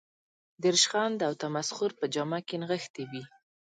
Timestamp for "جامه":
2.13-2.39